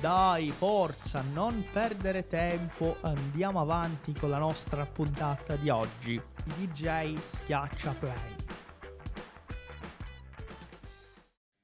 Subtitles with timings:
[0.00, 6.20] Dai, forza, non perdere tempo, andiamo avanti con la nostra puntata di oggi.
[6.44, 8.36] DJ schiaccia play.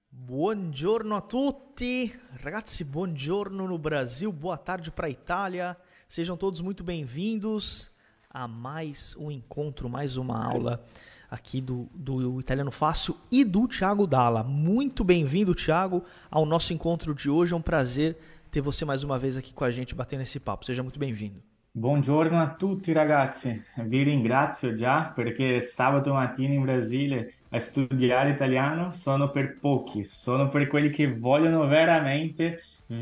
[0.08, 5.76] Buongiorno a tutti, ragazzi, buongiorno no Brasil, boa tarde para Itália.
[6.06, 7.90] Sejam todos muito bem-vindos
[8.30, 10.84] a mais um encontro, mais uma aula
[11.30, 14.42] aqui do, do Italiano Fácil e do Thiago Dalla.
[14.42, 17.54] Muito bem-vindo, Thiago, ao nosso encontro de hoje.
[17.54, 18.18] É um prazer
[18.50, 20.66] ter você mais uma vez aqui com a gente batendo esse papo.
[20.66, 21.42] Seja muito bem-vindo.
[21.72, 28.90] Buongiorno a tutti ragazzi, vi ringrazio già perché sabato mattina in Brasile a studiare italiano
[28.90, 32.60] sono per pochi, sono per quelli che vogliono veramente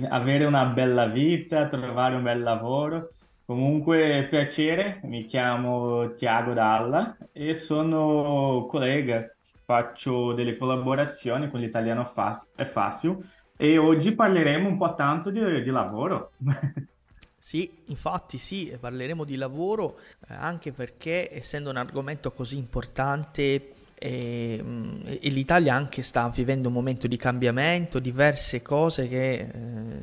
[0.08, 3.10] avere una bella vita, trovare un bel lavoro.
[3.46, 9.32] Comunque piacere, mi chiamo Tiago Dalla e sono collega,
[9.64, 12.10] faccio delle collaborazioni con l'italiano
[12.56, 13.18] è facile
[13.56, 16.32] e oggi parleremo un po' tanto di, di lavoro.
[17.46, 24.64] Sì, infatti sì, parleremo di lavoro eh, anche perché essendo un argomento così importante e,
[25.04, 29.48] e, l'Italia anche sta vivendo un momento di cambiamento, diverse cose che eh,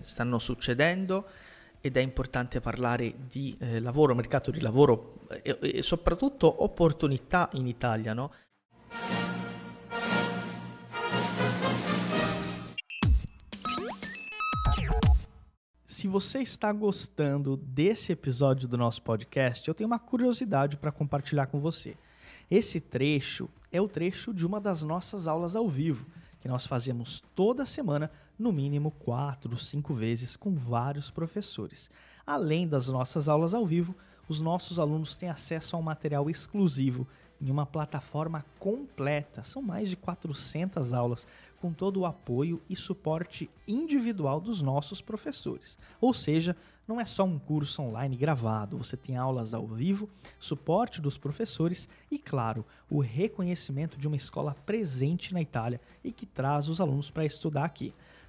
[0.03, 1.25] stanno succedendo
[1.85, 7.67] ed è importante parlare di eh, lavoro, mercato di lavoro e, e soprattutto opportunità in
[7.67, 8.31] Italia, no?
[15.83, 21.47] Se você está gostando desse episódio do nosso podcast, eu tenho uma curiosidade para compartilhar
[21.47, 21.97] com você.
[22.49, 26.05] Esse trecho é o trecho de uma das nossas aulas ao vivo,
[26.39, 31.89] que nós fazemos toda semana, no mínimo quatro, cinco vezes, com vários professores.
[32.25, 33.95] Além das nossas aulas ao vivo,
[34.27, 37.07] os nossos alunos têm acesso a um material exclusivo
[37.41, 39.43] em uma plataforma completa.
[39.43, 41.27] São mais de 400 aulas
[41.59, 45.77] com todo o apoio e suporte individual dos nossos professores.
[45.99, 46.55] Ou seja,
[46.87, 51.87] não é só um curso online gravado, você tem aulas ao vivo, suporte dos professores
[52.11, 57.09] e, claro, o reconhecimento de uma escola presente na Itália e que traz os alunos
[57.09, 57.93] para estudar aqui.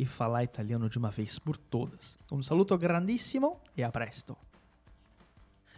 [0.00, 2.18] e falar italiano de uma vez por todas.
[2.32, 4.34] Un saluto grandissimo e a presto.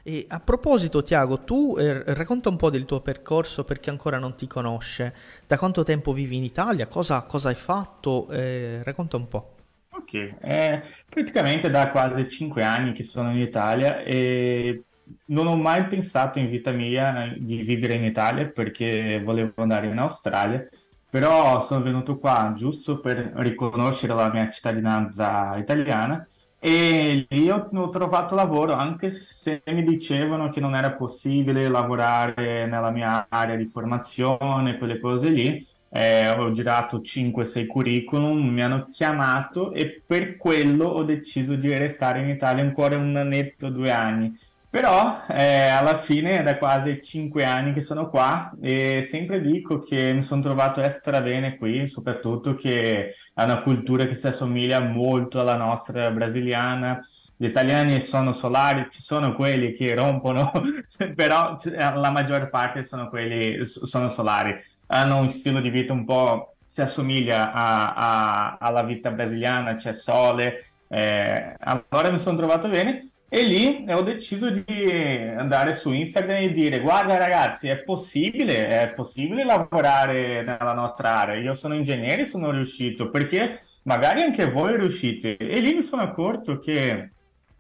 [0.05, 4.19] E a proposito, Tiago, tu eh, racconta un po' del tuo percorso per chi ancora
[4.19, 5.15] non ti conosce.
[5.47, 6.87] Da quanto tempo vivi in Italia?
[6.87, 8.29] Cosa, cosa hai fatto?
[8.31, 9.57] Eh, racconta un po'.
[9.91, 14.85] Ok, è praticamente da quasi cinque anni che sono in Italia e
[15.27, 19.99] non ho mai pensato in vita mia di vivere in Italia perché volevo andare in
[19.99, 20.67] Australia
[21.13, 26.27] però sono venuto qua giusto per riconoscere la mia cittadinanza italiana
[26.59, 32.65] e lì ho, ho, trovato lavoro anche se mi dicevano che non era possibile lavorare
[32.65, 35.67] nella mia area di formazione, quelle cose lì.
[35.91, 42.21] Eh, ho girato 5-6 curriculum, mi hanno chiamato e per quello ho deciso di restare
[42.21, 44.35] in Italia ancora un annetto, due anni
[44.73, 49.79] però eh, alla fine è da quasi cinque anni che sono qua e sempre dico
[49.79, 54.81] che mi sono trovato extra bene qui, soprattutto che è una cultura che si assomiglia
[54.81, 57.03] molto alla nostra brasiliana.
[57.37, 60.51] Gli italiani sono solari, ci sono quelli che rompono,
[61.15, 64.59] però la maggior parte sono quelli sono solari.
[64.87, 69.93] Hanno un stile di vita un po' si assomiglia a, a, alla vita brasiliana, c'è
[69.93, 70.65] sole.
[70.89, 74.63] Eh, allora mi sono trovato bene E lì ho deciso di
[75.35, 81.37] andare su Instagram e dire guarda ragazzi è possibile, è possibile lavorare nella nostra area,
[81.37, 83.09] io sono ingegnere e sono riuscito.
[83.09, 85.39] Perché magari anche voi riuscite.
[85.39, 87.13] E lì mi sono accorto che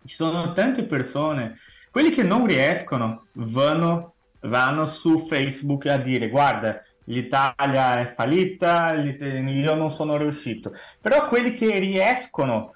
[0.05, 1.57] ci sono tante persone,
[1.91, 9.75] quelli che non riescono vanno, vanno su Facebook a dire guarda l'Italia è fallita, io
[9.75, 12.75] non sono riuscito, però quelli che riescono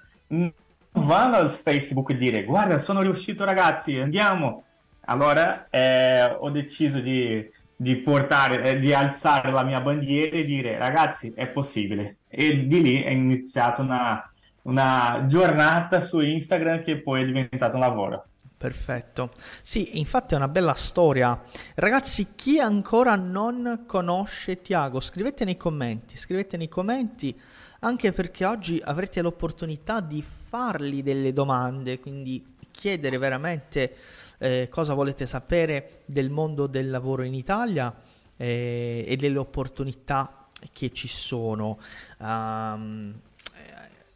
[0.96, 4.64] vanno al Facebook e dire guarda sono riuscito ragazzi, andiamo.
[5.08, 10.78] Allora eh, ho deciso di, di, portare, eh, di alzare la mia bandiera e dire
[10.78, 12.19] ragazzi è possibile.
[12.28, 14.31] E di lì è iniziata una,
[14.62, 18.25] una giornata su Instagram che poi è diventato un lavoro.
[18.58, 19.32] Perfetto.
[19.61, 21.41] Sì, infatti è una bella storia.
[21.75, 27.38] Ragazzi, chi ancora non conosce Tiago, scrivete nei commenti, scrivete nei commenti
[27.81, 33.97] anche perché oggi avrete l'opportunità di fargli delle domande, quindi chiedere veramente
[34.38, 37.94] eh, cosa volete sapere del mondo del lavoro in Italia
[38.37, 40.41] eh, e delle opportunità
[40.73, 41.79] che ci sono.
[42.19, 43.14] Um,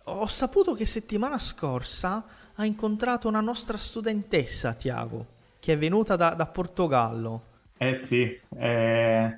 [0.04, 2.24] ho saputo che settimana scorsa
[2.60, 5.26] ha incontrato una nostra studentessa, Tiago,
[5.58, 7.42] che è venuta da, da Portogallo.
[7.78, 9.36] Eh sì, eh,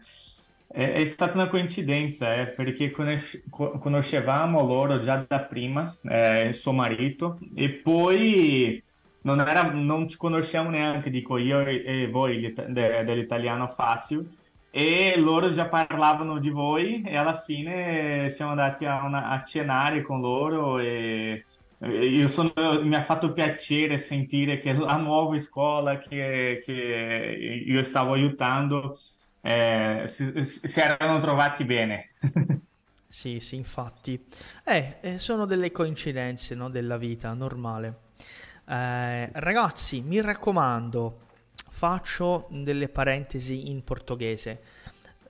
[0.67, 7.39] è, è, stata una coincidenza, eh, perché conoscevamo loro già da prima, eh, suo marito,
[7.55, 8.83] e poi
[9.21, 14.29] non, era, non ci conosciamo neanche, dico io e voi, dell'italiano Fácil,
[14.69, 20.01] e loro già parlavano di voi e alla fine siamo andati a, una, a cenare
[20.01, 21.45] con loro e
[22.29, 22.53] sono,
[22.83, 28.99] mi ha fatto piacere sentire che la nuova scuola che, che io stavo aiutando
[29.41, 32.11] eh, si, si, erano trovati bene.
[33.09, 34.25] sì, sì, infatti.
[34.65, 38.11] Eh, eh, sono delle coincidenze no, della vita normale.
[38.67, 41.21] Eh, ragazzi, mi raccomando,
[41.69, 44.63] faccio delle parentesi in portoghese.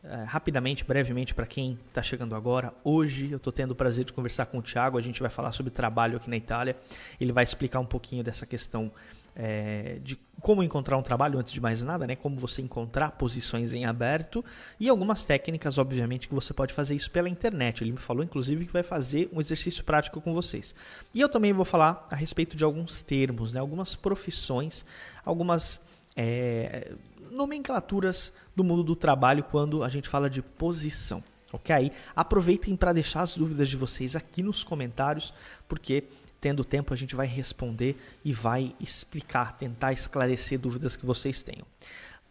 [0.04, 4.12] Uh, rapidamente, brevemente, para quem está chegando agora, hoje eu estou tendo o prazer de
[4.12, 4.98] conversar com o Thiago.
[4.98, 6.76] A gente vai falar sobre trabalho aqui na Itália.
[7.20, 8.90] Ele vai explicar um pouquinho dessa questão
[9.36, 12.16] é, de como encontrar um trabalho, antes de mais nada, né?
[12.16, 14.44] Como você encontrar posições em aberto
[14.78, 17.84] e algumas técnicas, obviamente, que você pode fazer isso pela internet.
[17.84, 20.74] Ele me falou, inclusive, que vai fazer um exercício prático com vocês.
[21.14, 23.60] E eu também vou falar a respeito de alguns termos, né?
[23.60, 24.84] Algumas profissões,
[25.24, 25.80] algumas
[26.16, 26.92] é,
[27.32, 31.22] nomenclaturas do mundo do trabalho quando a gente fala de posição.
[31.52, 31.92] Ok?
[32.14, 35.34] Aproveitem para deixar as dúvidas de vocês aqui nos comentários,
[35.68, 36.04] porque
[36.40, 41.66] tendo tempo a gente vai responder e vai explicar, tentar esclarecer dúvidas que vocês tenham.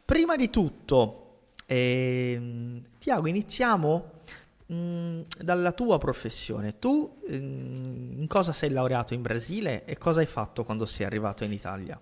[0.06, 1.16] Prima di tutto,
[1.68, 2.40] eh,
[3.00, 4.12] Tiago, iniziamo
[4.68, 6.80] mh, dalla tua professione.
[6.80, 11.44] Tu mh, in cosa sei laureato in Brasile e cosa hai fatto quando sei arrivato
[11.44, 12.00] in Italia?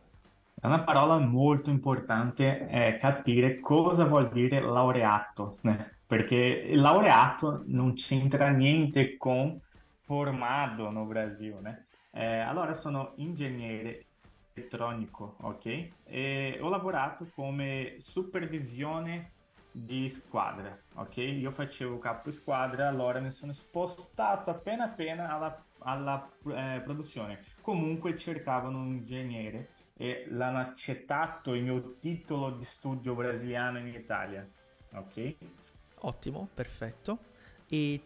[0.61, 5.97] Una parola molto importante è capire cosa vuol dire laureato, né?
[6.09, 9.61] perché il laureato non c'entra niente con
[9.93, 11.85] formato no Brasil, né?
[12.11, 14.05] Eh, allora sono ingegnere
[14.53, 15.89] elettronico, ok?
[16.03, 19.33] E ho lavorato come supervisione
[19.71, 21.17] di squadra, ok?
[21.17, 27.43] Io facevo capo squadra, allora mi sono spostato appena appena alla, alla eh, produzione.
[27.61, 29.69] Comunque cercavano un ingegnere
[30.01, 34.47] e l'hanno accettato il mio titolo di studio brasiliano in Italia.
[34.93, 35.35] Ok?
[35.95, 37.17] Ottimo, perfetto.
[37.67, 38.01] E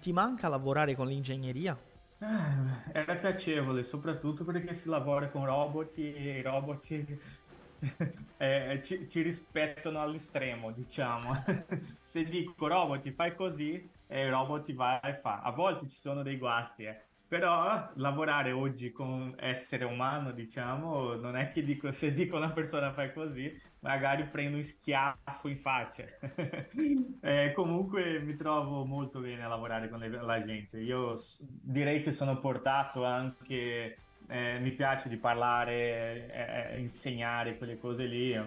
[0.00, 1.78] ti manca lavorare con l'ingegneria?
[2.20, 6.86] Ah, era piacevole, soprattutto perché si lavora con robot e i robot
[8.38, 11.44] eh, ci, ci, rispettano all'estremo, diciamo.
[12.00, 15.42] Se dico robot fai così, e il robot va e fa.
[15.42, 17.02] A volte ci sono dei guasti, eh.
[17.28, 22.92] Però lavorare oggi con essere umano, diciamo, non è che dico, se dico una persona
[22.92, 26.04] fai così, magari prendo un schiaffo in faccia.
[27.20, 30.78] eh, comunque mi trovo molto bene a lavorare con la gente.
[30.78, 38.04] Io direi che sono portato anche, eh, mi piace di parlare, eh, insegnare quelle cose
[38.04, 38.40] lì.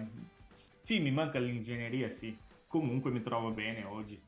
[0.53, 2.37] Sì, mi manca l'ingegneria, sì.
[2.65, 4.27] Comunque mi trovo bene oggi.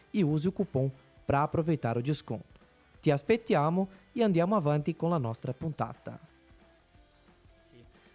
[0.11, 0.89] e use o cupom
[1.25, 2.59] para aproveitar o desconto.
[3.01, 6.19] Ti aspettiamo e andiamo avanti con la nostra puntata.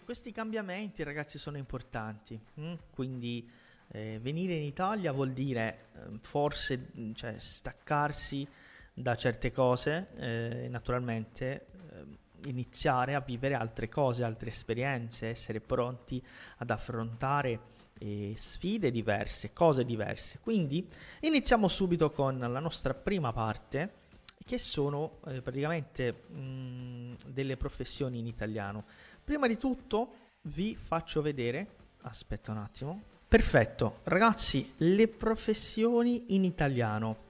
[0.05, 2.38] Questi cambiamenti, ragazzi, sono importanti.
[2.55, 2.75] hm?
[2.91, 3.49] Quindi
[3.88, 8.47] eh, venire in Italia vuol dire eh, forse mh, cioè, staccarsi
[8.93, 16.23] da certe cose eh, naturalmente eh, iniziare a vivere altre cose, altre esperienze, essere pronti
[16.59, 20.38] ad affrontare eh, sfide diverse, cose diverse.
[20.41, 20.87] Quindi
[21.21, 24.05] iniziamo subito con la nostra prima parte
[24.45, 28.85] che sono eh, praticamente mh, delle professioni in italiano.
[29.25, 31.67] Prima di tutto vi faccio vedere,
[32.03, 33.03] aspetta un attimo.
[33.26, 37.25] Perfetto, ragazzi, le professioni in italiano.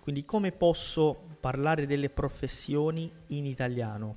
[0.00, 4.16] Quindi come posso parlare delle professioni in italiano?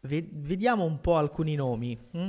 [0.00, 1.98] Ve- vediamo un po' alcuni nomi.
[2.12, 2.28] hm?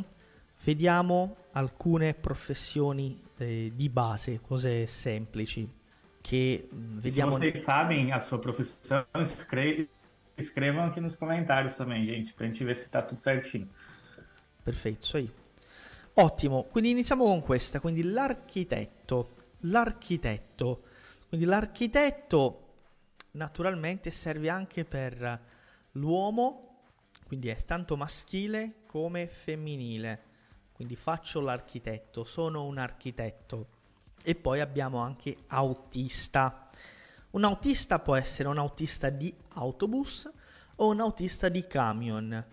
[0.64, 5.68] Vediamo alcune professioni eh, di base, cose semplici
[6.22, 9.90] che mh, vediamo Se vocês sabem a sua profissão, escre-
[10.38, 13.68] escrevam aqui nos comentários também, gente, pra gente ver se tá tudo certinho.
[14.64, 15.32] Perfetto, so io.
[16.16, 19.30] Ottimo, quindi iniziamo con questa, quindi l'architetto.
[19.62, 20.84] L'architetto.
[21.30, 22.64] Quindi l'architetto
[23.32, 25.40] naturalmente serve anche per
[25.94, 26.82] l'uomo,
[27.26, 30.27] quindi è tanto maschile come femminile.
[30.78, 33.66] Quindi faccio l'architetto, sono un architetto.
[34.24, 36.70] E poi abbiamo anche autista.
[37.32, 40.32] Un autista può essere un autista di autobus
[40.76, 42.46] o un autista di camion.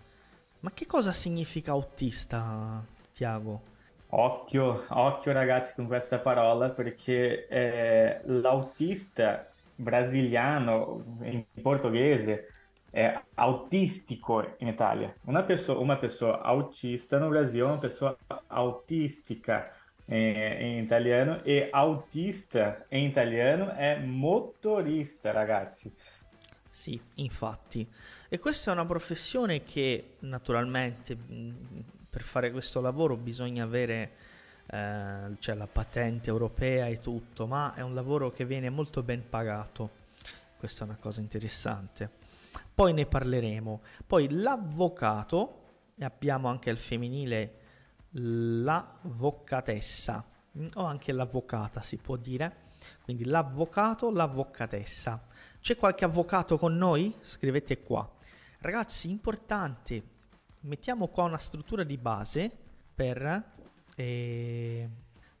[0.61, 3.61] Ma che cosa significa autista, Tiago?
[4.07, 12.54] Occhio, occhio ragazzi con questa parola perché eh, l'autista brasiliano in portoghese
[12.95, 15.13] è autistico in Italia.
[15.25, 19.69] Una pessoa, uma pessoa autista no Brasil é uma pessoa autística
[20.07, 25.93] eh, em italiano e autista em italiano è motorista, ragazzi.
[26.71, 27.85] Sì, infatti.
[28.29, 31.17] E questa è una professione che naturalmente
[32.09, 34.11] per fare questo lavoro bisogna avere
[34.67, 39.27] eh, cioè la patente europea e tutto, ma è un lavoro che viene molto ben
[39.29, 40.03] pagato.
[40.57, 42.23] Questa è una cosa interessante.
[42.75, 43.81] Poi ne parleremo.
[44.05, 45.61] Poi l'avvocato,
[45.97, 47.59] e abbiamo anche al femminile
[48.11, 50.25] l'avvocatessa,
[50.57, 52.63] mm, o anche l'avvocata si può dire.
[53.01, 55.25] Quindi l'avvocato, l'avvocatessa.
[55.61, 57.15] C'è qualche avvocato con noi?
[57.21, 58.07] Scrivete qua.
[58.59, 60.03] Ragazzi, importante,
[60.61, 62.51] mettiamo qua una struttura di base
[62.93, 63.53] per
[63.95, 64.89] eh,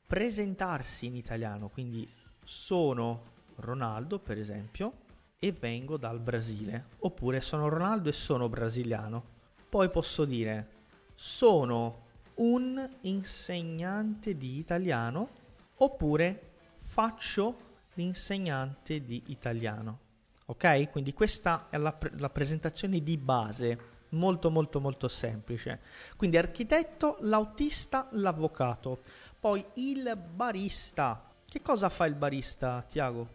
[0.07, 1.67] presentarsi in italiano.
[1.67, 2.09] Quindi
[2.43, 5.03] sono Ronaldo, per esempio,
[5.39, 6.87] e vengo dal Brasile.
[6.99, 9.33] Oppure sono Ronaldo e sono brasiliano.
[9.69, 10.73] Poi posso dire
[11.15, 12.03] sono
[12.35, 15.29] un insegnante di italiano
[15.77, 17.63] oppure faccio
[17.93, 19.99] l'insegnante di italiano.
[20.47, 20.89] Ok?
[20.91, 25.79] Quindi questa è la, pre- la presentazione di base, molto molto molto semplice.
[26.15, 28.99] Quindi architetto, l'autista, l'avvocato.
[29.39, 31.29] Poi il barista.
[31.45, 33.34] Che cosa fa il barista, Tiago?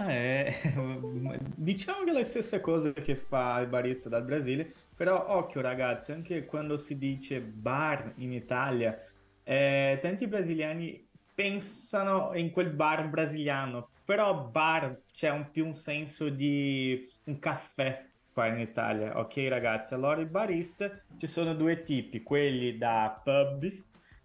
[0.00, 0.60] Ah, è
[1.56, 6.12] diciamo che è la stessa cosa che fa il barista dal Brasile, però occhio ragazzi,
[6.12, 8.96] anche quando si dice bar in Italia,
[9.42, 16.28] eh, tanti brasiliani pensano in quel bar brasiliano, però bar c'è un, più un senso
[16.28, 19.94] di un caffè qua in Italia, ok ragazzi?
[19.94, 23.68] Allora i barista ci sono due tipi, quelli da pub,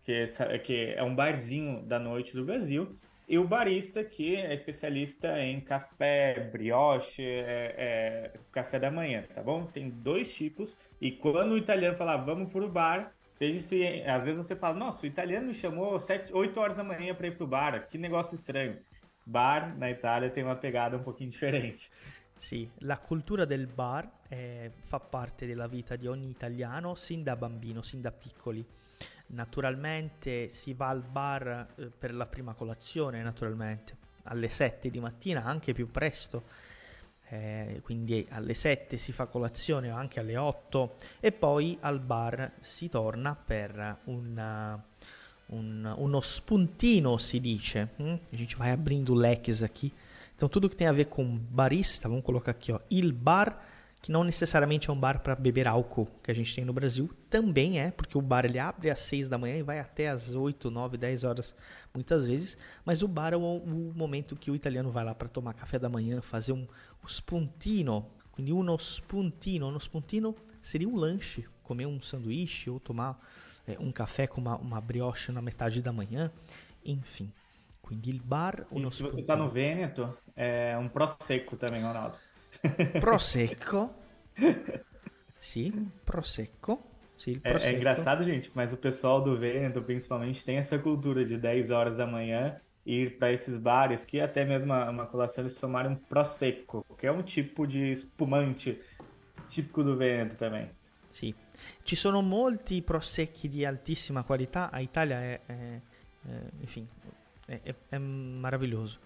[0.04, 5.40] che, che è un barzinho da noite do Brasil, e o barista que é especialista
[5.40, 9.66] em café, brioche, é, é, café da manhã, tá bom?
[9.66, 10.78] Tem dois tipos.
[11.00, 14.04] E quando o italiano fala, vamos pro bar, esteja se.
[14.04, 17.28] Às vezes você fala, nossa, o italiano me chamou 7, 8 horas da manhã para
[17.28, 18.78] ir pro bar, que negócio estranho.
[19.26, 21.90] Bar na Itália tem uma pegada um pouquinho diferente.
[22.38, 27.38] Sì, la cultura del bar eh, fa parte della vita di ogni italiano sin da
[27.38, 28.66] bambino, sin da piccoli.
[29.34, 35.44] Naturalmente si va al bar eh, per la prima colazione, naturalmente, alle 7 di mattina,
[35.44, 36.44] anche più presto.
[37.30, 42.52] Eh, quindi alle 7 si fa colazione o anche alle 8 e poi al bar
[42.60, 44.82] si torna per una-
[45.48, 47.90] un- uno spuntino, si dice.
[47.98, 48.20] hum?
[48.32, 49.92] A gente vai abrindo leques aqui.
[50.36, 53.58] Então tudo que tem a ver com barista, vamos colocar aqui, ó, il bar,
[54.04, 57.10] que não necessariamente é um bar para beber álcool que a gente tem no Brasil,
[57.30, 60.36] também é, porque o bar ele abre às 6 da manhã e vai até às
[60.36, 61.56] 8, 9, 10 horas
[61.96, 65.30] muitas vezes, mas o bar é o, o momento que o italiano vai lá para
[65.30, 66.68] tomar café da manhã, fazer um
[67.04, 73.20] o spuntino, quindi uno spuntino, uno spuntino seria um lanche, comer um sanduíche ou tomar
[73.68, 76.32] eh, um café com uma, uma brioche na metade da manhã,
[76.86, 77.32] enfim.
[77.82, 79.22] Quindi il bar, E se você spuntino.
[79.22, 82.20] está no Vêneto, é um prosecco também, Ronaldo.
[83.00, 83.94] Prosecco.
[85.38, 85.72] Sì,
[86.04, 86.92] prosecco.
[87.16, 87.76] Sì, il É, prosecco.
[87.76, 91.98] é engraçado, gente, mas o pessoal do Vêneto, principalmente, tem essa cultura de 10 horas
[91.98, 95.96] da manhã ir para esses bares que até mesmo uma, uma colação eles tomaram um
[95.96, 98.82] prosecco, que é um tipo de espumante
[99.48, 100.68] típico do Vêneto também.
[101.10, 101.34] Sì.
[101.84, 104.70] Ci sono molti prosecchi di altissima qualità.
[104.72, 105.82] A è- è-
[106.62, 106.88] enfim,
[107.90, 109.00] è maravilhoso.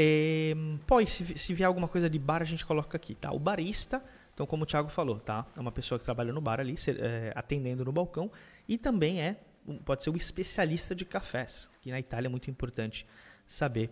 [0.00, 0.54] E
[0.86, 3.32] poi, se, se vier alguma coisa de bar, a gente coloca aqui, tá?
[3.32, 4.00] O barista,
[4.32, 5.44] então, como o Thiago falou, tá?
[5.56, 8.30] É uma pessoa que trabalha no bar ali, é, atendendo no balcão.
[8.68, 12.48] E também é, um- pode ser o especialista de cafés, que na Itália é muito
[12.48, 13.04] importante
[13.44, 13.90] saber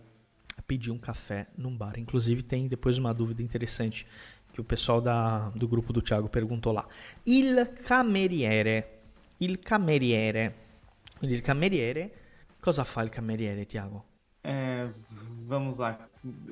[0.65, 1.99] pedir um café num bar.
[1.99, 4.07] Inclusive, tem depois uma dúvida interessante
[4.53, 6.87] que o pessoal da, do grupo do Thiago perguntou lá.
[7.25, 8.85] Il cameriere.
[9.41, 10.53] Il cameriere.
[11.21, 12.11] Il cameriere.
[12.61, 14.03] Cosa fa il cameriere, Thiago?
[14.49, 14.89] É,
[15.45, 15.99] vamos lá.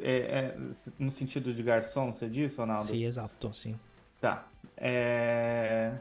[0.01, 0.57] É, é,
[0.99, 2.83] no sentido de garçom, você disse, Ronaldo?
[2.87, 3.73] Sì, esatto, sì.
[4.19, 4.47] Tá.
[4.77, 5.93] É...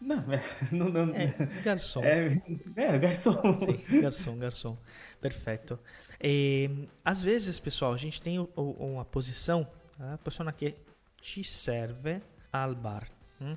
[0.00, 0.42] Não, é,
[0.72, 1.32] não, não- Eh,
[1.62, 2.02] garçom.
[2.02, 2.40] é,
[2.76, 3.40] é, garçom.
[3.60, 4.76] Sì, garçom, garçom.
[5.20, 5.78] Perfetto.
[6.20, 9.66] E, às vezes, pessoal, a gente tem uma posição,
[10.00, 10.74] a pessoa que
[11.20, 12.20] te serve
[12.52, 13.08] al bar.
[13.40, 13.56] hum?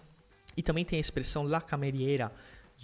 [0.58, 2.32] E também tem a expressão la cameriera.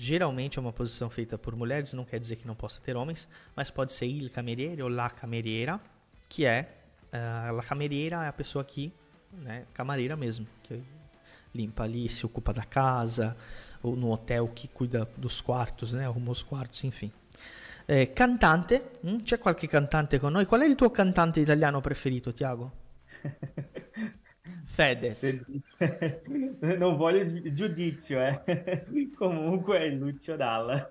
[0.03, 3.29] Geralmente é uma posição feita por mulheres, não quer dizer que não possa ter homens,
[3.55, 5.79] mas pode ser il cameriere ou la cameriera,
[6.27, 6.75] que é
[7.13, 8.91] ah, la cameriera é a pessoa que,
[9.31, 10.81] né, camareira mesmo, que
[11.53, 13.37] limpa ali, se ocupa da casa,
[13.83, 16.07] ou no hotel que cuida dos quartos, né?
[16.07, 17.11] Arruma os quartos, enfim.
[17.87, 19.17] Eh, cantante, mm?
[19.17, 20.47] c'è qualche cantante con noi?
[20.47, 22.71] Qual è il tuo cantante italiano preferito, Tiago?
[24.95, 25.45] Dice-
[26.77, 28.83] Non voglio gi- giudizio, eh.
[29.15, 30.87] Comunque è Lucio Dalla.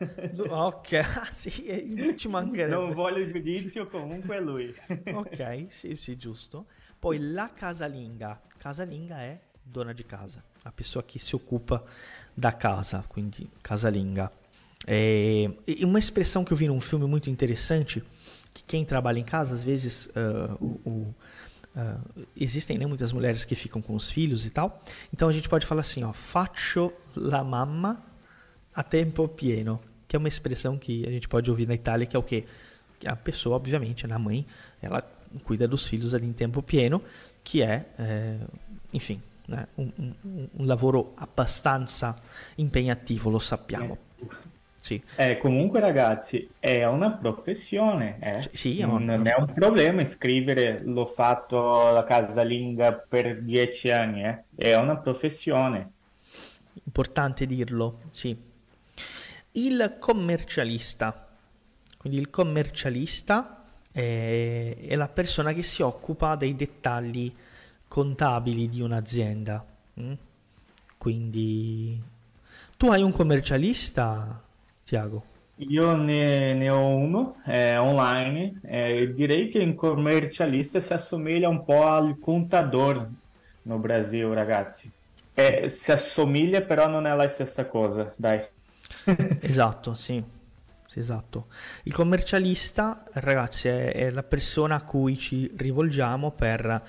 [0.48, 2.74] Ok, ah, sì, eh, ci mancherebbe.
[2.74, 4.74] Non voglio giudizio, comunque è lui.
[5.12, 6.66] Ok, sì, sì, giusto.
[6.98, 8.40] Poi la casalinga.
[8.58, 11.82] Casalinga è dona di casa, a pessoa que se ocupa
[12.34, 14.30] da casa, quindi casalinga.
[14.86, 15.50] É,
[15.82, 18.02] uma expressão que eu vi num filme muito interessante,
[18.52, 20.08] que quem trabalha em casa, às vezes,
[20.60, 21.14] o- o-
[21.76, 21.98] ah,
[22.36, 25.66] existem né, muitas mulheres que ficam com os filhos e tal, então a gente pode
[25.66, 28.02] falar assim, ó, faccio la mamma
[28.74, 32.16] a tempo pieno, que é uma expressão que a gente pode ouvir na Itália, que
[32.16, 32.44] é o quê?
[32.98, 34.44] Que a pessoa, obviamente, né, a mãe,
[34.82, 35.00] ela
[35.44, 37.02] cuida dos filhos ali em tempo pieno,
[37.44, 38.36] que é, é,
[38.92, 42.14] enfim, né, um, um- um- lavoro abbastanza
[42.58, 43.96] impegnativo, lo sappiamo.
[44.80, 45.02] Sì.
[45.16, 48.48] Eh, comunque ragazzi, è una professione, eh.
[48.56, 54.24] Sì, è una- Non è un problema scrivere l'ho fatto la casalinga per dieci anni,
[54.24, 54.44] eh.
[54.56, 55.92] È una professione.
[56.84, 58.36] Importante dirlo, sì.
[59.52, 61.26] Il commercialista.
[61.98, 67.32] Quindi il commercialista è, è la persona che si occupa dei dettagli
[67.88, 69.64] contabili di un'azienda.
[70.00, 70.12] mm?
[70.96, 72.00] Quindi
[72.76, 74.42] tu hai un commercialista,
[74.84, 75.24] Tiago?
[75.62, 81.62] Io ne, ne ho uno, è online, eh, direi che il commercialista si assomiglia un
[81.64, 83.08] po' al contador
[83.62, 84.90] no Brasil, ragazzi.
[85.34, 88.42] Eh, si assomiglia, però non è la stessa cosa, dai.
[89.38, 90.22] Esatto, sì.
[90.86, 91.46] Sì, esatto.
[91.84, 96.82] Il commercialista, ragazzi, è, è la persona a cui ci rivolgiamo per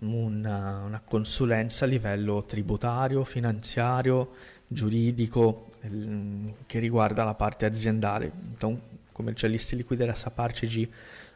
[0.00, 4.34] una, una consulenza a livello tributario, finanziario,
[4.68, 8.32] giuridico, ehm, che riguarda la parte aziendale.
[8.52, 10.88] Então, o comercialista ele cuida dessa parte de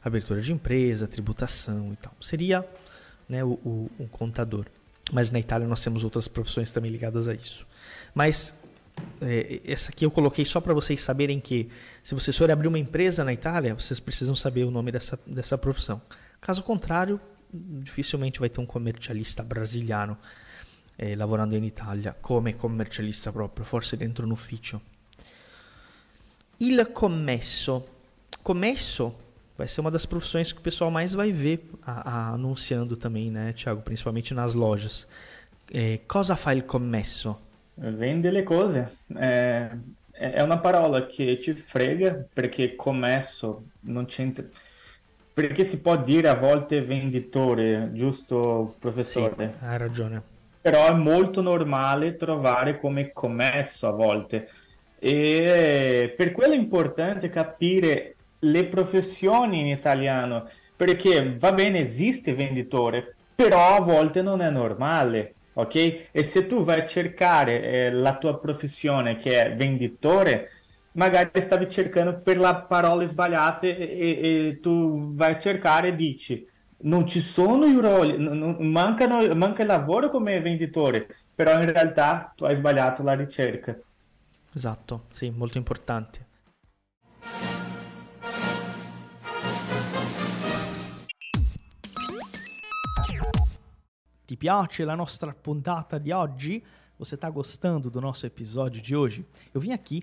[0.02, 2.14] abertura de empresa, tributação e tal.
[2.20, 2.66] Seria
[3.28, 4.66] né, o, o, contador.
[5.12, 7.66] Mas na Itália nós temos outras profissões também ligadas a isso.
[8.14, 8.54] Mas
[9.20, 11.70] é, essa aqui eu coloquei só para vocês saberem que
[12.02, 15.56] se vocês forem abrir uma empresa na Itália, vocês precisam saber o nome dessa, dessa
[15.56, 16.00] profissão.
[16.40, 17.20] Caso contrário,
[17.52, 20.16] dificilmente vai ter um comercialista brasiliano
[21.00, 24.80] eh, lavorando in Italia come commercialista proprio, forse dentro un ufficio.
[26.58, 27.86] Il commesso.
[28.42, 29.14] Commesso
[29.56, 33.30] vai ser uma das profissões que o pessoal mais vai ver a- a- anunciando também,
[33.30, 33.80] né, Thiago?
[33.82, 35.06] Principalmente nas lojas.
[35.72, 37.38] Eh, cosa fa il commesso?
[37.76, 38.88] Vende le cose.
[39.14, 39.68] Eh,
[40.10, 44.44] è una parola che ci frega perché commesso non c'entra.
[45.32, 49.54] Perché si può dire a volte venditore, giusto, Sì, professore?
[49.60, 50.22] hai ragione.
[50.68, 54.50] Però è molto normale trovare come commesso a volte.
[54.98, 63.14] E per quello è importante capire le professioni in italiano, perché va bene, esiste venditore,
[63.34, 66.08] però a volte non è normale, ok?
[66.10, 70.50] E se tu vai a cercare eh, la tua professione che è venditore,
[70.92, 76.46] magari stavi cercando per la parole sbagliate e, e tu vai a cercare e dici
[76.80, 82.32] non ci sono i ruoli, non, mancano, manca il lavoro come venditore, però in realtà
[82.36, 83.76] tu hai sbagliato la ricerca.
[84.52, 86.26] Esatto, sì, molto importante.
[94.24, 96.62] Ti piace la nostra puntata di oggi?
[96.98, 99.24] Você está gostando do nosso episódio de hoje?
[99.54, 100.02] Eu vim aqui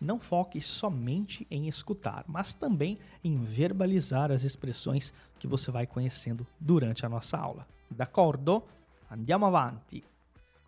[0.00, 6.46] não foque somente em escutar, mas também em verbalizar as expressões que você vai conhecendo
[6.58, 7.66] durante a nossa aula.
[7.90, 8.62] D'accordo?
[9.10, 10.02] Andiamo avanti.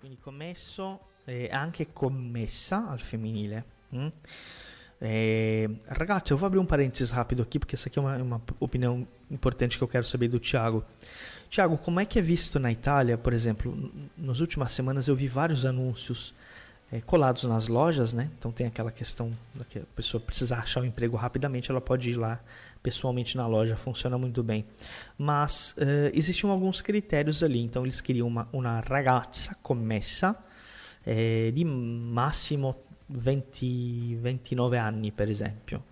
[0.01, 3.65] Quindi commesso eh, anche commessa al femminile.
[3.95, 4.09] Mm?
[5.01, 8.43] Eh, ragazzi, eu vou abrir um parênteses rápido aqui, porque essa aqui é uma, uma
[8.61, 10.85] opinião importante que eu quero saber do Thiago.
[11.49, 13.93] Tiago, como é que é visto na Itália, por exemplo?
[14.17, 16.35] Nas últimas semanas eu vi vários anúncios
[16.93, 18.29] é, colados nas lojas, né?
[18.39, 22.11] Então tem aquela questão da que a pessoa precisa achar um emprego rapidamente, ela pode
[22.11, 22.39] ir lá
[22.83, 24.65] pessoalmente na loja, funciona muito bem.
[25.17, 30.37] Mas uh, existiam alguns critérios ali, então eles queriam uma, uma ragazza commessa
[31.05, 32.77] eh, di massimo
[33.09, 35.83] 20, 29 anni, per esempio.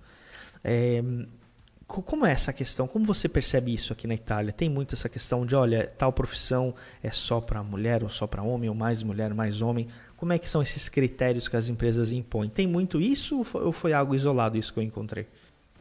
[0.63, 1.03] Eh,
[1.87, 2.87] como é essa questão?
[2.87, 4.53] Como você percebe isso aqui na Itália?
[4.53, 8.43] Tem muito essa questão de, olha, tal profissão é só para mulher ou só para
[8.43, 9.89] homem, ou mais mulher, mais homem.
[10.21, 12.51] Como é que são esses critérios que as empresas impõem?
[12.51, 15.27] Tem muito isso ou foi algo isolado isso que eu encontrei?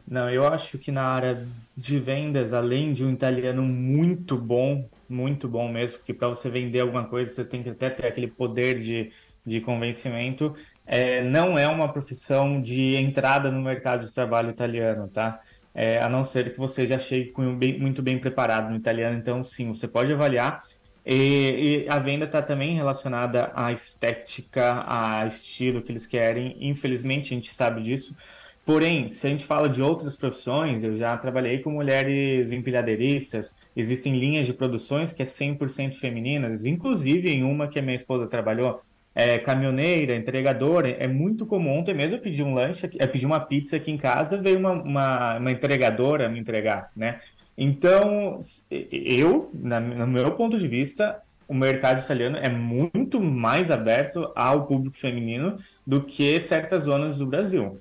[0.08, 5.46] Não, eu acho que na área de vendas, além de um italiano muito bom, muito
[5.46, 8.80] bom mesmo, porque para você vender alguma coisa você tem que até ter aquele poder
[8.80, 9.12] de,
[9.44, 15.38] de convencimento, é, não é uma profissão de entrada no mercado de trabalho italiano, tá?
[15.74, 19.44] É, a não ser que você já chegue bem, muito bem preparado no italiano, então
[19.44, 20.64] sim, você pode avaliar
[21.12, 26.56] e, e a venda está também relacionada à estética, a estilo que eles querem.
[26.60, 28.16] Infelizmente, a gente sabe disso.
[28.64, 34.16] Porém, se a gente fala de outras profissões, eu já trabalhei com mulheres empilhadeiristas, existem
[34.16, 38.80] linhas de produções que é 100% femininas, inclusive em uma que a minha esposa trabalhou,
[39.12, 41.78] é, caminhoneira, entregadora, é muito comum.
[41.78, 44.72] Ontem mesmo eu pedi um lanche, eu pedi uma pizza aqui em casa, veio uma,
[44.72, 47.18] uma, uma entregadora me entregar, né?
[47.62, 54.66] Então, eu, no meu ponto de vista, o mercado italiano é muito mais aberto ao
[54.66, 57.78] público feminino do que certas zonas do Brasil.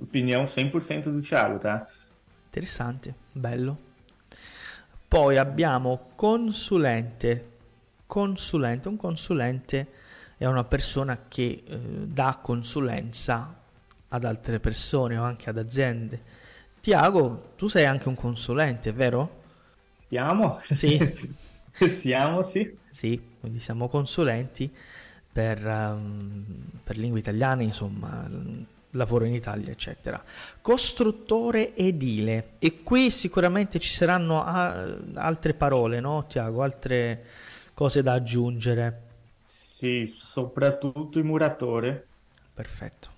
[0.00, 1.86] Opinião 100% do Thiago, tá?
[2.48, 3.76] Interessante, bello.
[5.10, 7.50] Poi abbiamo consulente.
[8.06, 9.88] Consulente, un consulente
[10.38, 13.54] è una persona che eh, dà consulenza
[14.08, 16.35] ad altre persone o anche ad aziende
[16.86, 19.42] Tiago, tu sei anche un consulente, vero?
[19.90, 20.60] Siamo?
[20.72, 21.02] Sì.
[22.00, 22.78] siamo, sì.
[22.88, 24.72] Sì, quindi siamo consulenti
[25.32, 26.44] per, um,
[26.82, 28.26] per lingue italiane, insomma,
[28.92, 30.22] lavoro in Italia, eccetera.
[30.62, 32.52] Costruttore edile.
[32.58, 36.62] E qui sicuramente ci saranno a- altre parole, no, Tiago?
[36.62, 37.24] Altre
[37.74, 39.02] cose da aggiungere.
[39.44, 42.10] Sì, soprattutto il muratore.
[42.54, 43.10] Perfetto.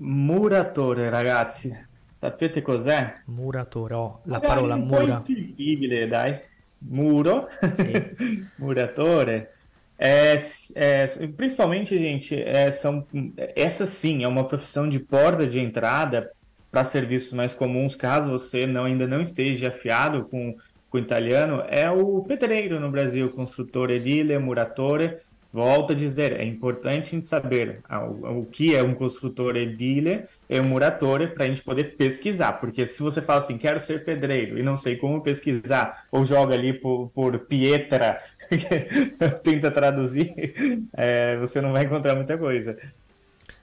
[0.00, 1.72] Muratore, ragazzi.
[2.18, 3.20] Sapete cos'è?
[3.26, 5.20] Muratore, oh, la Magari parola un mura.
[5.20, 6.36] Po intuibile, dai.
[6.78, 8.44] Muro, sì.
[8.58, 9.52] muratore.
[9.96, 10.36] É,
[10.74, 13.06] é, principalmente, gente, é, são,
[13.54, 16.32] essa sim é uma profissão de porta de entrada
[16.72, 20.56] para serviços mais comuns, caso você não, ainda não esteja afiado com,
[20.90, 25.18] com o italiano, é o pedreiro no Brasil, construtor edile, muratore.
[25.50, 30.24] Volto a dizer, é importante a gente saber o, o que é um construtor edile
[30.48, 34.04] e um muratore para a gente poder pesquisar, porque se você fala assim, quero ser
[34.04, 38.22] pedreiro e não sei como pesquisar, ou joga ali por, por Pietra,
[39.42, 40.34] tenta traduzir,
[40.92, 42.76] é, você não vai encontrar muita coisa.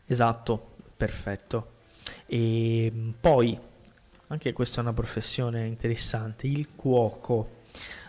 [0.09, 0.59] Esatto,
[0.97, 1.67] perfetto.
[2.27, 3.59] E poi,
[4.29, 7.53] anche questa è una professione interessante, il cuoco.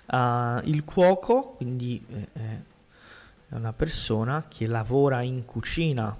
[0.07, 2.75] Uh, il cuoco, quindi eh, eh
[3.49, 6.17] è una persona che lavora in cucina,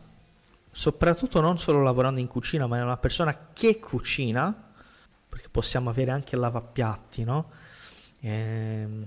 [0.71, 4.55] soprattutto non solo lavorando in cucina, ma è una persona che cucina,
[5.29, 7.51] perché possiamo avere anche lavapiatti, no?
[8.21, 9.07] Ehm,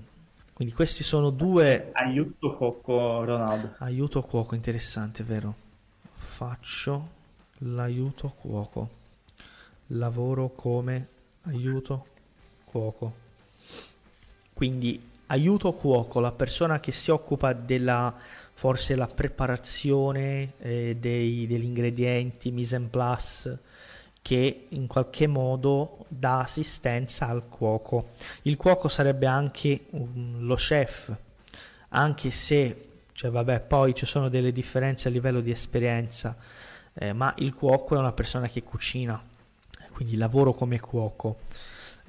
[0.52, 1.90] quindi questi sono due...
[1.92, 3.74] Aiuto cuoco, Ronaldo.
[3.78, 5.54] Aiuto cuoco, interessante, vero?
[6.12, 7.18] Faccio
[7.58, 8.90] l'aiuto cuoco.
[9.88, 11.08] Lavoro come
[11.44, 12.06] aiuto
[12.64, 13.14] cuoco.
[14.52, 18.14] Quindi aiuto cuoco, la persona che si occupa della
[18.60, 23.58] forse la preparazione eh, dei, degli ingredienti, mise en place,
[24.20, 28.10] che in qualche modo dà assistenza al cuoco.
[28.42, 31.10] Il cuoco sarebbe anche um, lo chef,
[31.88, 36.36] anche se, cioè vabbè, poi ci sono delle differenze a livello di esperienza,
[36.92, 39.24] eh, ma il cuoco è una persona che cucina,
[39.90, 41.38] quindi lavoro come cuoco.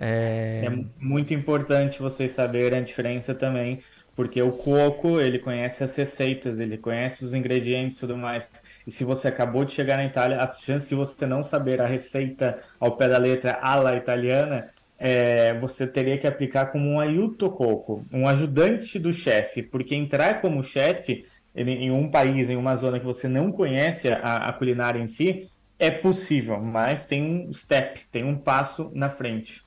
[0.04, 0.66] É...
[0.66, 3.82] é muito importante vocês saberem a diferença também,
[4.16, 8.50] porque o coco, ele conhece as receitas, ele conhece os ingredientes e tudo mais.
[8.86, 11.86] E se você acabou de chegar na Itália, a chance de você não saber a
[11.86, 17.50] receita ao pé da letra alla italiana, é, você teria que aplicar como um aiuto
[17.52, 23.00] coco, um ajudante do chefe, porque entrar como chefe em um país, em uma zona
[23.00, 28.02] que você não conhece a, a culinária em si, é possível, mas tem um step,
[28.12, 29.62] tem um passo na frente.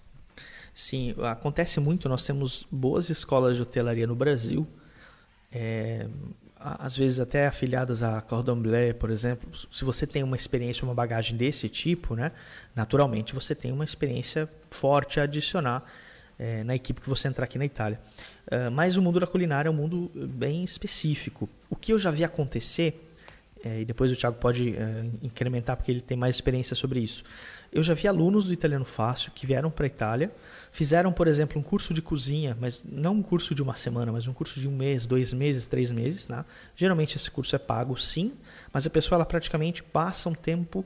[0.75, 2.09] Sim, acontece muito.
[2.09, 4.67] Nós temos boas escolas de hotelaria no Brasil,
[5.53, 6.07] é,
[6.59, 9.49] às vezes até afiliadas a Cordon Bleu, por exemplo.
[9.71, 12.33] Se você tem uma experiência, uma bagagem desse tipo, né,
[12.75, 15.85] naturalmente você tem uma experiência forte a adicionar
[16.39, 18.01] é, na equipe que você entrar aqui na Itália.
[18.47, 21.49] Uh, mas o mundo da culinária é um mundo bem específico.
[21.71, 23.13] O que eu já vi acontecer,
[23.64, 27.24] é, e depois o Thiago pode é, incrementar porque ele tem mais experiência sobre isso.
[27.72, 30.31] Eu já vi alunos do Italiano Fácil que vieram para a Itália,
[30.70, 34.29] fizeram, por exemplo, um curso de cozinha, mas não um curso de uma semana, mas
[34.29, 36.29] um curso de um mês, dois meses, três meses.
[36.29, 36.44] Né?
[36.77, 38.33] Geralmente esse curso é pago, sim,
[38.70, 40.85] mas a pessoa ela praticamente passa um tempo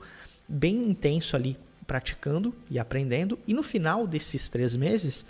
[0.48, 5.26] bem intenso ali praticando e aprendendo, e no final desses três meses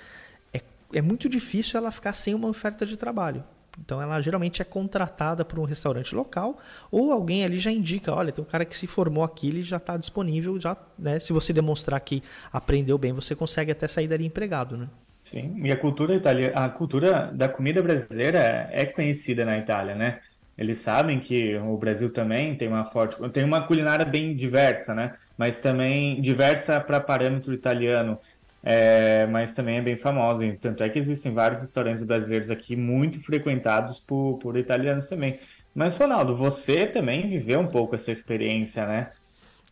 [0.52, 0.60] é,
[0.92, 3.42] é muito difícil ela ficar sem uma oferta de trabalho.
[3.80, 6.58] Então ela geralmente é contratada por um restaurante local
[6.90, 9.76] ou alguém ali já indica, olha, tem um cara que se formou aqui, ele já
[9.78, 11.18] está disponível, já, né?
[11.18, 14.88] Se você demonstrar que aprendeu bem, você consegue até sair dali empregado, né?
[15.24, 20.20] Sim, e a cultura italiana, a cultura da comida brasileira é conhecida na Itália, né?
[20.56, 25.16] Eles sabem que o Brasil também tem uma forte, tem uma culinária bem diversa, né?
[25.36, 28.18] Mas também diversa para parâmetro italiano
[28.62, 30.44] é, mas também é bem famosa.
[30.60, 35.38] Tanto é que existem vários restaurantes brasileiros aqui muito frequentados por, por italianos também.
[35.74, 39.12] Mas, Ronaldo, você também viveu um pouco essa experiência, né?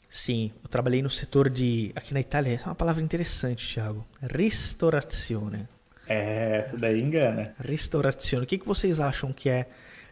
[0.08, 1.90] Sim, eu trabalhei no setor de.
[1.94, 4.06] Aqui na Itália, é uma palavra interessante, Thiago.
[4.22, 5.68] Ristorazione.
[6.06, 7.54] É, essa daí engana.
[7.58, 8.44] Ristorazione.
[8.44, 9.66] O que, que vocês acham que é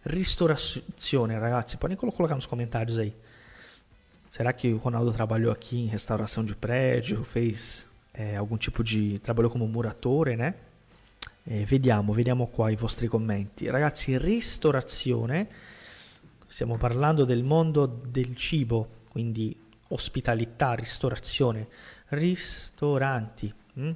[0.05, 1.77] ristorazione, ragazzi?
[1.77, 3.15] Podem colocar nos comentários aí.
[4.29, 9.21] Será que o Ronaldo trabalhou aqui em restauração de prédio, fez eh, algum tipo di...
[9.21, 10.55] trabalhou come muratore, né?
[11.45, 13.69] Eh, vediamo, vediamo qua i vostri commenti.
[13.69, 15.49] Ragazzi, ristorazione,
[16.47, 19.55] stiamo parlando del mondo del cibo, quindi
[19.89, 21.69] ospitalità, ristorazione,
[22.09, 23.53] ristoranti.
[23.75, 23.91] Hm?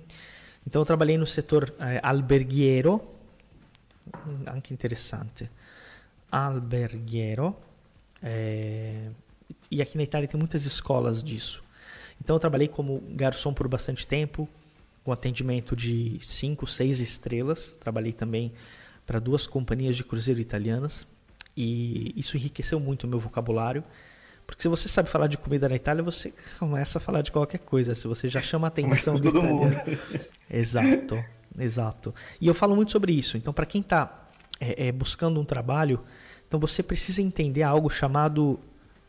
[0.66, 3.14] Então eu trabalhei no setor eh, alberghiero,
[4.44, 5.50] anche interessante,
[6.28, 7.56] alberghiero,
[8.20, 9.10] eh,
[9.70, 11.62] e aqui na Itália tem muitas escolas disso.
[12.22, 14.48] Então eu trabalhei como garçom por bastante tempo,
[15.04, 17.76] com atendimento de 5, 6 estrelas.
[17.80, 18.52] Trabalhei também
[19.06, 21.06] para duas companhias de cruzeiro italianas
[21.56, 23.82] e isso enriqueceu muito o meu vocabulário.
[24.46, 27.58] Porque se você sabe falar de comida na Itália, você começa a falar de qualquer
[27.58, 27.94] coisa.
[27.94, 29.56] Se você já chama a atenção do italiano.
[29.56, 29.76] Mundo.
[30.48, 31.22] Exato,
[31.58, 32.14] exato.
[32.40, 33.36] E eu falo muito sobre isso.
[33.36, 36.00] Então, para quem está é, é, buscando um trabalho,
[36.46, 38.60] então você precisa entender algo chamado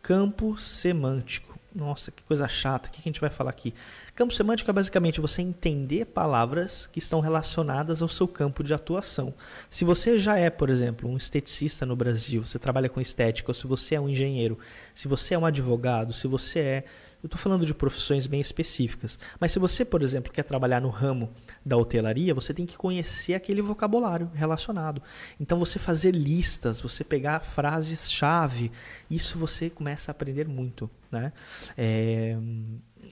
[0.01, 1.58] campo semântico.
[1.79, 2.89] Nossa, que coisa chata.
[2.89, 3.73] O que a gente vai falar aqui?
[4.19, 9.33] Campo semântico é basicamente você entender palavras que estão relacionadas ao seu campo de atuação.
[9.69, 13.53] Se você já é, por exemplo, um esteticista no Brasil, você trabalha com estética, ou
[13.53, 14.59] se você é um engenheiro,
[14.93, 16.83] se você é um advogado, se você é
[17.21, 19.19] eu estou falando de profissões bem específicas.
[19.39, 21.29] Mas se você, por exemplo, quer trabalhar no ramo
[21.65, 25.01] da hotelaria, você tem que conhecer aquele vocabulário relacionado.
[25.37, 28.71] Então, você fazer listas, você pegar frases-chave,
[29.11, 30.89] isso você começa a aprender muito.
[31.11, 31.33] Né?
[31.77, 32.37] É...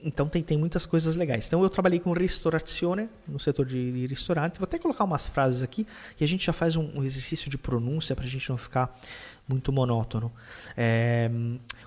[0.02, 1.46] Então tem, tem muitas coisas legais.
[1.46, 4.58] Então eu trabalhei com restaurazione no setor de restaurante.
[4.58, 5.86] Vou até colocar umas frases aqui
[6.18, 8.98] e a gente já faz um, um exercício de pronúncia para a gente não ficar
[9.46, 10.32] molto monotono.
[10.76, 11.30] Eh,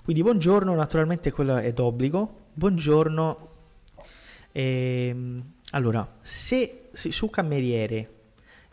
[0.04, 2.30] quindi buongiorno, naturalmente quello è d'obbligo.
[2.54, 3.50] Buongiorno.
[4.54, 5.16] Eh,
[5.72, 8.08] allora, se, se se o cameriere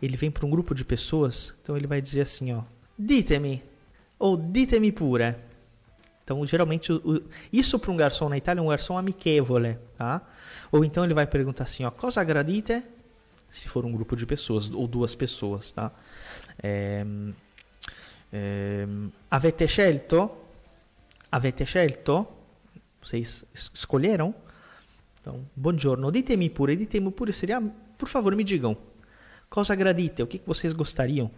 [0.00, 2.62] ele vem para um grupo de pessoas, então ele vai dizer assim, ó,
[2.96, 3.62] ditemi
[4.18, 5.34] ou ditemi pure.
[6.28, 10.20] Então, geralmente, o, o, isso para um garçom na Itália é um garçom amichevole, tá?
[10.70, 12.82] Ou então ele vai perguntar assim, ó, cosa gradite?
[13.50, 15.90] Se for um grupo de pessoas ou duas pessoas, tá?
[16.62, 17.02] É,
[18.30, 18.86] Eh,
[19.30, 20.30] avete scelto?
[21.32, 22.26] Avete scelto?
[23.02, 24.34] Vocês escolheram?
[25.20, 27.58] Então, buongiorno, ditemi pure, ditemi pure seria
[27.96, 28.76] por favor, me digam.
[29.48, 30.22] Cosa gradite?
[30.22, 31.30] O que, que vocês gostariam?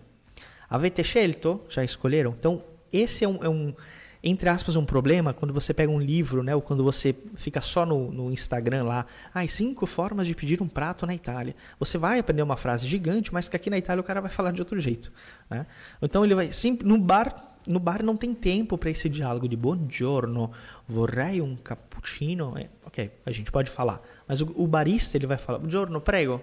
[0.68, 1.62] Avete scelto?
[1.68, 2.34] Já escolheram?
[2.36, 3.72] Então, esse é um, é um,
[4.22, 6.54] entre aspas, um problema quando você pega um livro, né?
[6.54, 9.06] Ou quando você fica só no, no Instagram lá.
[9.32, 11.54] Ah, cinco formas de pedir um prato na Itália.
[11.78, 14.52] Você vai aprender uma frase gigante, mas que aqui na Itália o cara vai falar
[14.52, 15.10] de outro jeito.
[15.48, 15.66] Né?
[16.02, 16.52] Então ele vai.
[16.52, 17.46] Sim, no bar.
[17.66, 20.50] No bar não tem tempo para esse diálogo de buongiorno,
[20.88, 22.56] vorrei um cappuccino.
[22.56, 24.02] É, ok, a gente pode falar.
[24.26, 26.42] Mas o, o barista ele vai falar, buongiorno, prego.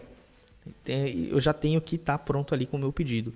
[0.86, 3.34] Eu já tenho que estar tá pronto ali com o meu pedido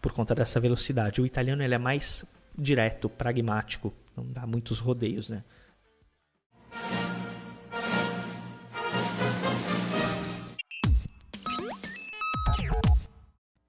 [0.00, 1.20] por conta dessa velocidade.
[1.20, 2.24] O italiano ele é mais
[2.56, 5.44] direto, pragmático, não dá muitos rodeios, né?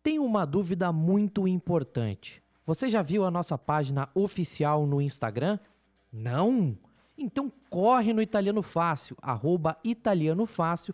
[0.03, 2.43] Tem uma dúvida muito importante.
[2.65, 5.59] Você já viu a nossa página oficial no Instagram?
[6.11, 6.77] Não?
[7.17, 10.93] Então corre no Italiano Fácil, arroba Italiano Fácil,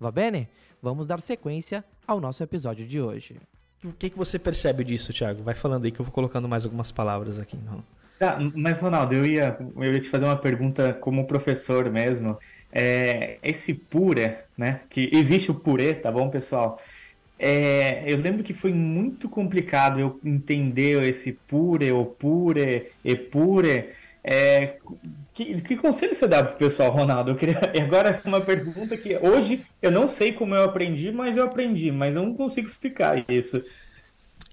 [0.00, 0.48] Va bene?
[0.82, 3.36] Vamos dar sequência ao nosso episódio de hoje.
[3.84, 5.42] O que, que você percebe disso, Thiago?
[5.42, 7.56] Vai falando aí que eu vou colocando mais algumas palavras aqui.
[7.64, 7.82] Não?
[8.18, 12.38] Tá, mas Ronaldo, eu ia, eu ia te fazer uma pergunta como professor mesmo.
[12.72, 14.80] É, esse pure, né?
[14.88, 16.80] Que existe o purê, tá bom, pessoal?
[17.38, 23.90] É, eu lembro que foi muito complicado eu entender esse pure, o pure, e pure.
[24.26, 24.78] É,
[25.34, 27.32] que, que, conselho você dá pro pessoal, Ronaldo?
[27.32, 31.44] Eu queria agora uma pergunta que hoje eu não sei como eu aprendi, mas eu
[31.44, 33.62] aprendi, mas eu não consigo explicar isso.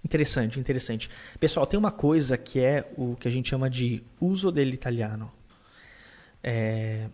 [0.04, 1.10] Interessante, interessante.
[1.40, 5.32] Pessoal, tem uma coisa que é o que a gente chama de uso del italiano.
[6.44, 7.08] É,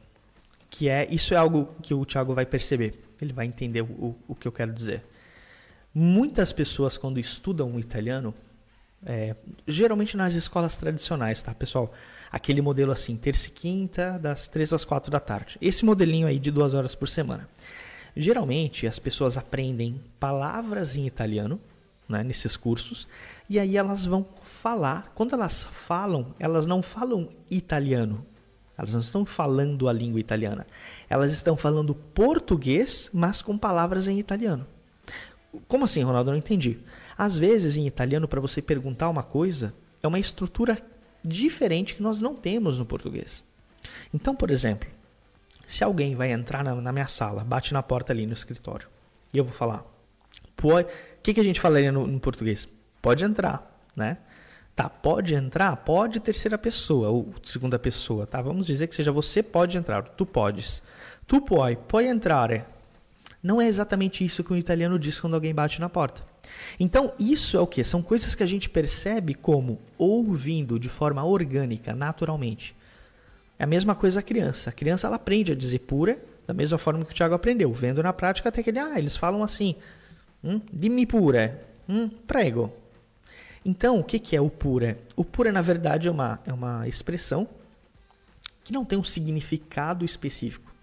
[0.68, 2.96] que é isso é algo que o Thiago vai perceber.
[3.22, 5.04] Ele vai entender o, o que eu quero dizer.
[5.94, 8.34] Muitas pessoas quando estudam o italiano,
[9.06, 9.36] é,
[9.68, 11.94] geralmente nas escolas tradicionais, tá, pessoal?
[12.32, 15.58] Aquele modelo assim, terça e quinta, das três às quatro da tarde.
[15.62, 17.48] Esse modelinho aí de duas horas por semana.
[18.16, 21.60] Geralmente as pessoas aprendem palavras em italiano
[22.10, 23.08] né, nesses cursos
[23.50, 25.12] e aí elas vão falar.
[25.14, 28.26] Quando elas falam, elas não falam italiano.
[28.78, 30.68] Elas não estão falando a língua italiana.
[31.10, 34.68] Elas estão falando português, mas com palavras em italiano.
[35.68, 36.30] Como assim, Ronaldo?
[36.30, 36.78] Eu não entendi.
[37.18, 40.80] Às vezes, em italiano, para você perguntar uma coisa, é uma estrutura
[41.24, 43.46] diferente que nós não temos no português.
[44.14, 44.90] Então, por exemplo,
[45.66, 48.88] se alguém vai entrar na, na minha sala, bate na porta ali no escritório,
[49.34, 49.86] e eu vou falar,
[50.64, 50.86] o
[51.22, 52.68] que, que a gente falaria no, no português?
[53.02, 54.18] Pode entrar, né?
[54.76, 55.76] Tá, pode entrar?
[55.78, 58.42] Pode terceira pessoa ou segunda pessoa, tá?
[58.42, 60.84] Vamos dizer que seja você pode entrar, tu podes.
[61.26, 62.64] Tu puoi, puoi entrare.
[63.42, 66.22] Não é exatamente isso que o italiano diz quando alguém bate na porta.
[66.80, 67.84] Então, isso é o que?
[67.84, 72.76] São coisas que a gente percebe como ouvindo de forma orgânica, naturalmente.
[73.58, 74.70] É a mesma coisa a criança.
[74.70, 78.02] A criança ela aprende a dizer pura, da mesma forma que o Tiago aprendeu, vendo
[78.02, 79.76] na prática até que ele, ah, eles falam assim,
[80.44, 82.72] hum, dimmi pura, hum, prego.
[83.66, 84.98] Então, o que, que é o pura?
[85.16, 87.48] O pura, na verdade, é uma, é uma expressão
[88.64, 90.74] que não tem um significado específico,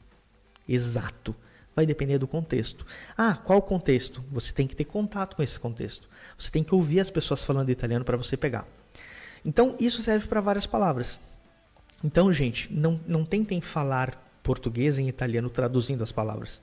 [0.69, 1.35] exato.
[1.75, 2.87] Vai depender do contexto.
[3.17, 4.23] Ah, qual contexto?
[4.31, 6.09] Você tem que ter contato com esse contexto.
[6.39, 8.67] Você tem que ouvir as pessoas falando italiano para você pegar.
[9.45, 11.21] Então, isso serve para várias palavras.
[12.03, 16.63] Então, gente, não, não tentem falar português em italiano traduzindo as palavras.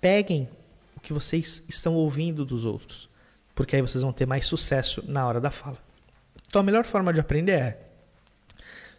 [0.00, 0.48] Peguem
[0.96, 3.08] o que vocês estão ouvindo dos outros,
[3.54, 5.78] porque aí vocês vão ter mais sucesso na hora da fala.
[6.46, 7.80] Então, a melhor forma de aprender é: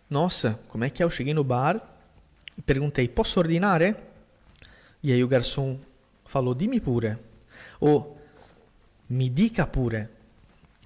[0.09, 1.05] Nossa, como é que é?
[1.05, 1.79] Eu cheguei no bar
[2.57, 3.95] e perguntei: Posso ordinare?
[5.05, 5.77] E aí o garçom
[6.25, 7.15] falou, dimmi pure.
[7.79, 8.19] Ou,
[9.07, 10.07] me dica pure.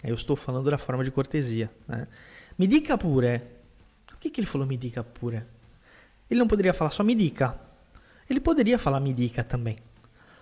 [0.03, 1.71] Aí eu estou falando da forma de cortesia.
[1.87, 2.05] Né?
[2.57, 3.37] Me dica pure.
[4.13, 5.41] O que, que ele falou me dica pure?
[6.29, 7.57] Ele não poderia falar só me dica.
[8.29, 9.77] Ele poderia falar me dica também.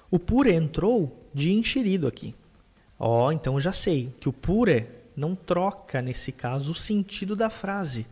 [0.10, 2.34] O pure entrou de enxerido aqui.
[2.98, 7.48] Ó, oh, então já sei que o pure não troca, nesse caso, o sentido da
[7.48, 8.08] frase.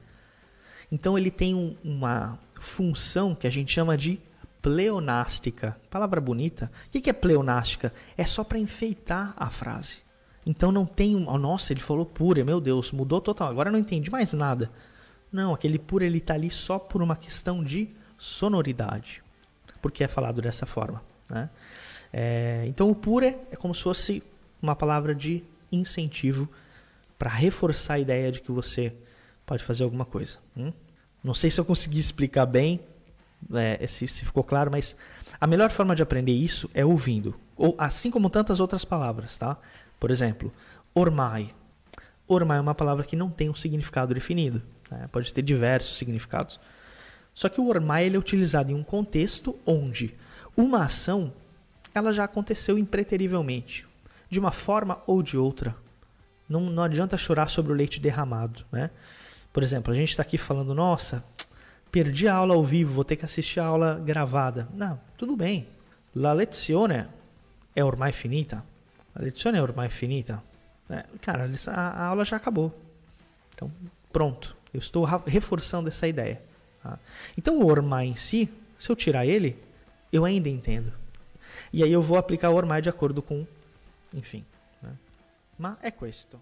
[0.91, 4.19] Então ele tem um, uma função que a gente chama de
[4.65, 5.77] pleonástica.
[5.91, 6.71] Palavra bonita.
[6.87, 7.93] O que é pleonástica?
[8.17, 9.99] É só para enfeitar a frase.
[10.43, 11.29] Então não tem um.
[11.29, 13.47] Oh, nossa, ele falou pura, meu Deus, mudou total.
[13.47, 14.71] Agora não entendi mais nada.
[15.31, 19.21] Não, aquele pura ele está ali só por uma questão de sonoridade.
[19.83, 21.03] Porque é falado dessa forma.
[21.29, 21.47] Né?
[22.11, 24.23] É, então o pura é como se fosse
[24.59, 26.49] uma palavra de incentivo
[27.19, 28.95] para reforçar a ideia de que você
[29.45, 30.39] pode fazer alguma coisa.
[30.57, 30.73] Hum?
[31.23, 32.79] Não sei se eu consegui explicar bem,
[33.53, 34.95] é, se, se, ficou claro, mas
[35.39, 39.57] a melhor forma de aprender isso é ouvindo, ou assim como tantas outras palavras, tá?
[39.99, 40.51] Por exemplo,
[40.93, 41.53] ormai.
[42.27, 45.07] Ormai é uma palavra que não tem um significado definido, né?
[45.11, 46.59] pode ter diversos significados.
[47.33, 50.15] Só que o ormai ele é utilizado em um contexto onde
[50.55, 51.33] uma ação
[51.93, 53.85] ela já aconteceu impreterivelmente,
[54.29, 55.75] de uma forma ou de outra.
[56.47, 58.89] Não, não adianta chorar sobre o leite derramado, né?
[59.51, 61.23] Por exemplo, a gente está aqui falando, nossa,
[61.95, 64.67] perdi a aula ao vivo, vou ter que assistir a aula gravada.
[64.73, 65.65] Não, tudo bem.
[66.13, 67.07] La lezione
[67.73, 68.65] è ormai finita.
[69.13, 70.43] A lezione è ormai finita.
[70.89, 72.77] É, cara, a, a, aula já acabou.
[73.53, 73.71] Então,
[74.11, 74.57] pronto.
[74.73, 76.41] Eu estou reforçando essa ideia.
[76.83, 76.99] Tá?
[77.37, 79.57] Então, o ormai em si, se eu tirar ele,
[80.11, 80.91] eu ainda entendo.
[81.71, 83.47] E aí eu vou aplicar o ormai de acordo com,
[84.13, 84.43] enfim.
[84.81, 84.91] Né?
[85.57, 86.41] Ma è questo.